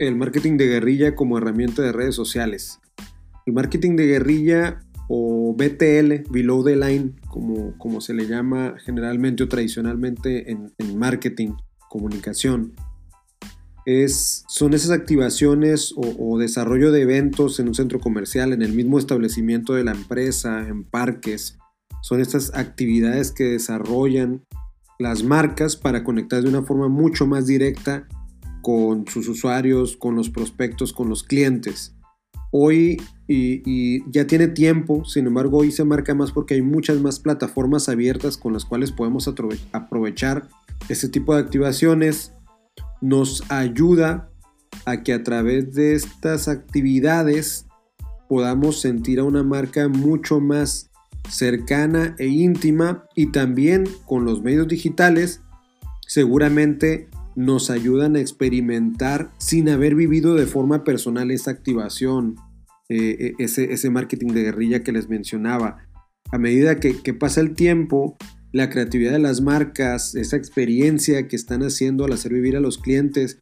[0.00, 2.80] el marketing de guerrilla como herramienta de redes sociales.
[3.44, 9.42] El marketing de guerrilla o BTL, Below the Line, como, como se le llama generalmente
[9.42, 11.50] o tradicionalmente en, marketing,
[11.90, 12.72] comunicación,
[13.84, 18.72] es, son esas activaciones o, o, desarrollo de eventos en un centro comercial, en el
[18.72, 21.58] mismo establecimiento de la empresa, en parques.
[22.00, 24.46] Son estas actividades que desarrollan
[24.98, 28.08] las marcas para conectar de una forma mucho más directa
[28.60, 31.94] con sus usuarios, con los prospectos, con los clientes.
[32.52, 37.20] Hoy y, ya tiene tiempo, sin embargo hoy se marca más porque hay muchas más
[37.20, 39.28] plataformas abiertas con las cuales podemos
[39.72, 40.48] aprovechar
[40.88, 42.32] este tipo de activaciones.
[43.00, 44.30] Nos ayuda
[44.84, 47.66] a que a través de estas actividades
[48.28, 50.90] podamos sentir a una marca mucho más
[51.28, 55.40] cercana e íntima y también con los medios digitales
[56.06, 57.08] seguramente
[57.40, 62.36] nos ayudan a experimentar sin haber vivido de forma personal esa activación,
[62.88, 65.78] eh, e, ese, ese, marketing de guerrilla que les mencionaba.
[66.32, 68.16] A medida que, pasa el tiempo,
[68.52, 72.78] la creatividad de las marcas, esa experiencia que están haciendo al hacer vivir a los
[72.78, 73.38] clientes,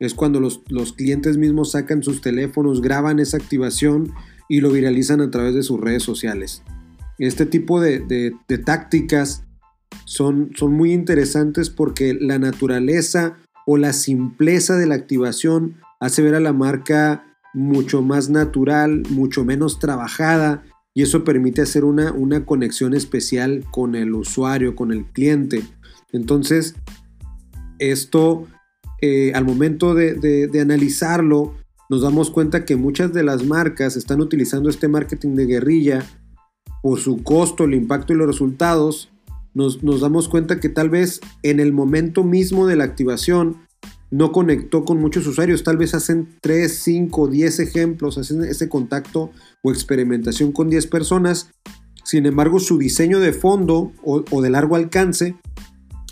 [0.00, 0.62] es cuando los,
[0.94, 4.12] clientes mismos sacan sus teléfonos, graban esa activación
[4.48, 6.62] y lo viralizan a través de sus redes sociales.
[7.18, 9.45] Este tipo de, de tácticas
[10.04, 16.34] son, son muy interesantes porque la naturaleza o la simpleza de la activación hace ver
[16.34, 20.62] a la marca mucho más natural, mucho menos trabajada
[20.94, 25.62] y eso permite hacer una, una conexión especial con el usuario, con el cliente.
[26.12, 26.74] Entonces,
[27.78, 28.46] esto
[29.02, 31.54] eh, al momento de, de, analizarlo,
[31.90, 36.06] nos damos cuenta que muchas de las marcas están utilizando este marketing de guerrilla
[36.82, 39.10] por su costo, el impacto y los resultados,
[39.56, 43.66] nos, damos cuenta que tal vez en el momento mismo de la activación
[44.10, 49.30] no conectó con muchos usuarios, tal vez hacen 3, 5, 10 ejemplos, hacen ese contacto
[49.62, 51.50] o experimentación con 10 personas,
[52.04, 55.36] sin embargo su diseño de fondo o, o de largo alcance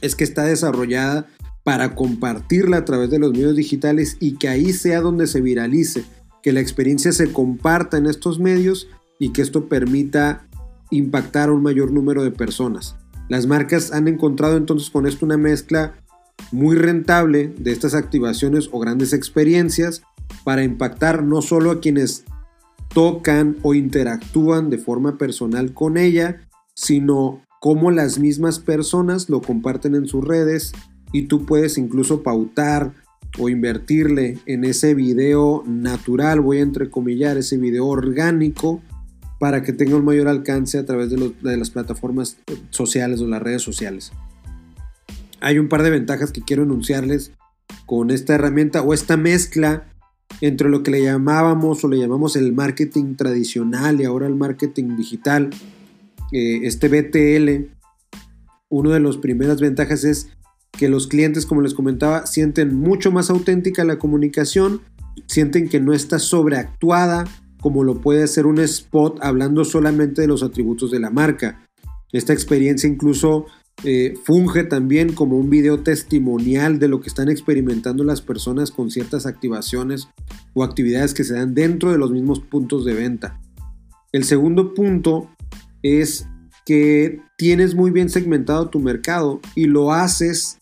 [0.00, 1.26] es que está desarrollada
[1.64, 6.04] para compartirla a través de los medios digitales y que ahí sea donde se viralice,
[6.44, 8.88] que la experiencia se comparta en estos medios
[9.18, 10.46] y que esto permita
[10.90, 13.01] impactar a un mayor número de personas.
[13.28, 15.94] Las marcas han encontrado entonces con esto una mezcla
[16.50, 20.02] muy rentable de estas activaciones o grandes experiencias
[20.44, 22.24] para impactar no solo a quienes
[22.92, 26.40] tocan o interactúan de forma personal con ella,
[26.74, 30.72] sino cómo las mismas personas lo comparten en sus redes.
[31.12, 32.94] Y tú puedes incluso pautar
[33.38, 38.82] o invertirle en ese video natural, voy a entrecomillar, ese video orgánico
[39.42, 42.38] para que tenga un mayor alcance a través de, las plataformas
[42.70, 44.12] sociales o las redes sociales.
[45.40, 47.32] Hay un par de ventajas que quiero enunciarles
[47.84, 49.88] con esta herramienta o esta mezcla
[50.42, 54.96] entre lo que le llamábamos o le llamamos el marketing tradicional y ahora el marketing
[54.96, 55.50] digital,
[56.30, 57.68] eh, este BTL,
[58.68, 60.28] una de las primeras ventajas es
[60.70, 64.82] que los clientes, como les comentaba, sienten mucho más auténtica la comunicación,
[65.26, 67.24] sienten que no está sobreactuada,
[67.62, 71.64] como lo puede hacer un spot hablando solamente de los atributos de la marca.
[72.10, 73.46] Esta experiencia incluso
[73.84, 78.90] eh, funge también como un video testimonial de lo que están experimentando las personas con
[78.90, 80.08] ciertas activaciones
[80.54, 83.40] o actividades que se dan dentro de los mismos puntos de venta.
[84.10, 85.30] El segundo punto
[85.82, 86.26] es
[86.66, 90.58] que tienes muy bien segmentado tu mercado y lo haces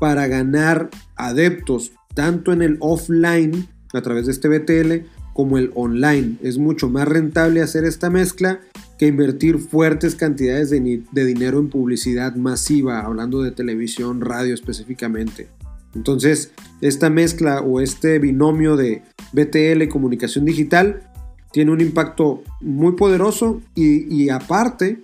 [0.00, 6.36] para ganar adeptos tanto en el offline a través de este BTL como el online.
[6.42, 8.60] Es mucho más rentable hacer esta mezcla
[8.98, 15.48] que invertir fuertes cantidades de, dinero en publicidad masiva, hablando de televisión, radio específicamente.
[15.94, 16.52] Entonces,
[16.82, 19.02] esta mezcla o este binomio de
[19.32, 21.10] BTL comunicación digital
[21.50, 25.02] tiene un impacto muy poderoso y, aparte,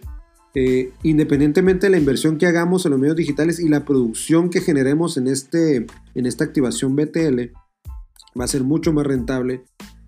[0.55, 4.61] eh, independientemente de la inversión que hagamos en los medios digitales y la producción que
[4.61, 7.51] generemos en, este, en esta activación BTL,
[8.39, 9.65] va a ser mucho más rentable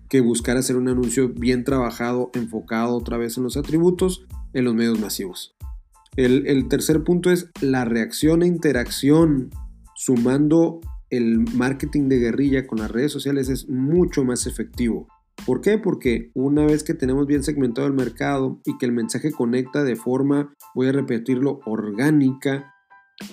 [0.09, 4.73] que buscar hacer un anuncio bien trabajado, enfocado otra vez en los atributos en los
[4.73, 5.55] medios masivos.
[6.15, 9.51] El, tercer punto es la reacción e interacción,
[9.95, 15.07] sumando el marketing de guerrilla con las redes sociales es mucho más efectivo.
[15.45, 15.77] ¿Por qué?
[15.77, 19.95] Porque una vez que tenemos bien segmentado el mercado y que el mensaje conecta de
[19.95, 22.73] forma, voy a repetirlo, orgánica,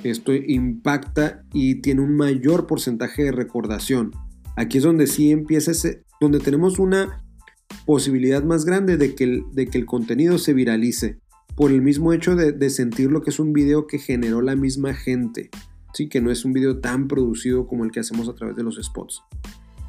[0.05, 4.13] esto impacta y tiene un mayor porcentaje de recordación.
[4.57, 7.25] Aquí es donde sí empieza ese, donde tenemos una
[7.85, 11.19] posibilidad más grande de que el, de que el contenido se viralice
[11.57, 14.93] por el mismo hecho de, sentir lo que es un video que generó la misma
[14.93, 15.51] gente,
[15.95, 16.09] ¿sí?
[16.09, 18.77] que no es un video tan producido como el que hacemos a través de los
[18.77, 19.23] spots.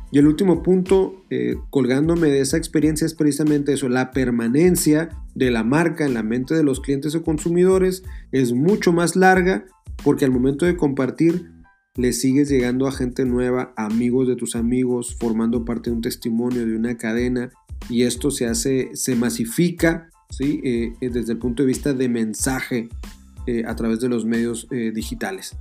[0.09, 5.51] Y el último punto, eh, colgándome de esa experiencia, es precisamente eso, la permanencia de
[5.51, 9.65] la marca en la mente de los clientes o consumidores es mucho más larga
[10.05, 11.51] porque al momento de compartir
[11.97, 16.65] le sigues llegando a gente nueva, amigos de tus amigos, formando parte de un testimonio,
[16.65, 17.49] de una cadena,
[17.89, 20.61] y esto se hace, se masifica, ¿sí?
[20.63, 22.89] Eh, eh, desde el punto de vista de mensaje
[23.65, 25.55] a través de los medios digitales.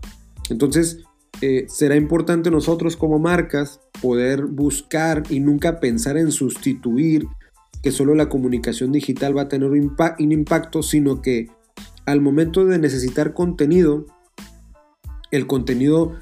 [0.51, 1.05] Entonces,
[1.43, 7.27] eh, será importante nosotros como marcas poder buscar y nunca pensar en sustituir
[7.83, 11.49] que solo la comunicación digital va a tener un, impacto, sino que
[12.07, 14.07] al momento de necesitar contenido,
[15.31, 16.15] el contenido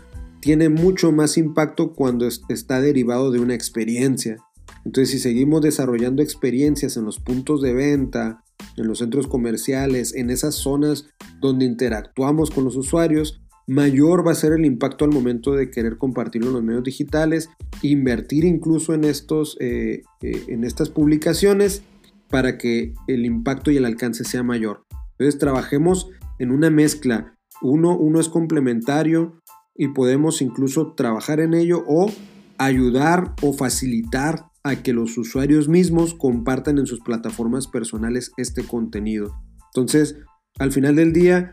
[0.45, 4.37] tiene mucho más impacto cuando está derivado de una experiencia.
[4.85, 8.45] Entonces, si seguimos desarrollando experiencias en los puntos de venta,
[8.77, 11.09] en los centros comerciales, en esas zonas
[11.41, 15.97] donde interactuamos con los usuarios, mayor va a ser el impacto al momento de querer
[15.97, 17.49] compartirlo en los medios digitales,
[17.81, 21.85] invertir incluso en, estos, eh, eh, en estas publicaciones
[22.29, 24.85] para que el impacto y el alcance sea mayor.
[25.13, 27.35] Entonces trabajemos en una mezcla.
[27.63, 29.41] Uno, uno es complementario
[29.75, 32.11] y podemos incluso trabajar en ello o
[32.59, 39.35] ayudar o facilitar a que los usuarios mismos compartan en sus plataformas personales este contenido.
[39.75, 40.17] Entonces,
[40.59, 41.53] al final del día,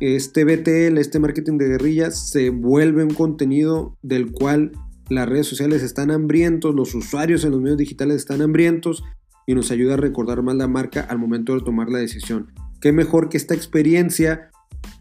[0.00, 4.72] este BTL, este marketing de guerrilla, se vuelve un contenido del cual
[5.08, 9.02] las redes sociales están hambrientos, los usuarios en los medios digitales están hambrientos
[9.46, 12.52] y nos ayuda a recordar más la marca al momento de tomar la decisión.
[12.80, 14.51] Qué mejor que esta experiencia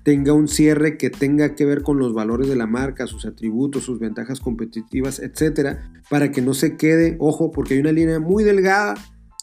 [0.03, 3.83] tenga un cierre que tenga que ver con los valores de la marca, sus atributos,
[3.83, 8.43] sus ventajas competitivas, etcétera, para que no se quede, ojo, porque hay una línea muy
[8.43, 8.95] delgada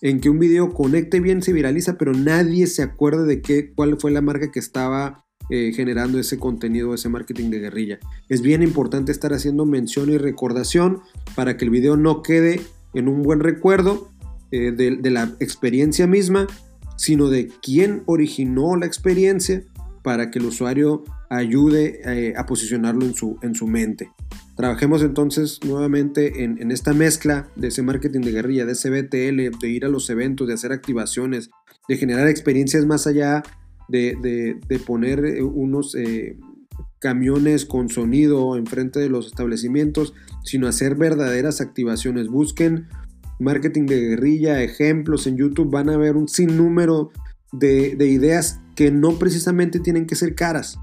[0.03, 3.99] en que un video conecte bien, se viraliza, pero nadie se acuerde de qué, cuál
[3.99, 7.99] fue la marca que estaba eh, generando ese contenido, ese marketing de guerrilla.
[8.29, 11.01] Es bien importante estar haciendo mención y recordación
[11.35, 12.61] para que el video no quede
[12.93, 14.11] en un buen recuerdo
[14.51, 16.47] eh, de, la experiencia misma,
[16.97, 19.65] sino de quién originó la experiencia
[20.09, 24.11] para que el usuario ayude eh, a posicionarlo en su, en su mente.
[24.57, 29.69] Trabajemos entonces nuevamente en, esta mezcla de ese marketing de guerrilla, de ese BTL, de
[29.69, 31.51] ir a los eventos, de hacer activaciones,
[31.91, 33.43] de generar experiencias más allá
[33.91, 36.39] de, poner eh, unos eh,
[37.01, 42.29] camiones con sonido enfrente de los establecimientos, sino hacer verdaderas activaciones.
[42.29, 42.87] Busquen
[43.39, 47.11] marketing de guerrilla, ejemplos en YouTube, van a ver un sinnúmero
[47.53, 50.79] de, de ideas que no precisamente tienen que ser caras.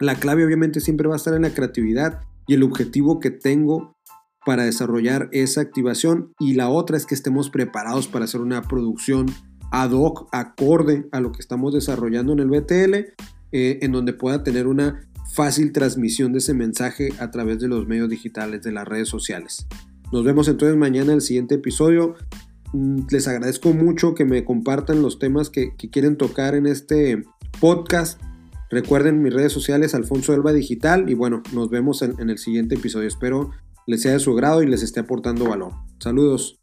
[0.00, 3.96] La clave obviamente siempre va a estar en la creatividad y el objetivo que tengo
[4.44, 9.26] para desarrollar esa activación y la otra es que estemos preparados para hacer una producción
[9.70, 12.94] ad hoc, acorde a lo que estamos desarrollando en el BTL,
[13.52, 17.86] eh, en donde pueda tener una fácil transmisión de ese mensaje a través de los
[17.86, 19.66] medios digitales, de las redes sociales.
[20.12, 22.16] Nos vemos entonces mañana en el siguiente episodio.
[22.72, 27.22] Mm, les agradezco mucho que me compartan los temas que, quieren tocar en este
[27.60, 28.20] podcast.
[28.70, 31.10] Recuerden mis redes sociales, Alfonso Elba Digital.
[31.10, 33.08] Y bueno, nos vemos en, en el siguiente episodio.
[33.08, 33.50] Espero
[33.86, 35.72] les sea de su agrado y les esté aportando valor.
[35.98, 36.60] Saludos.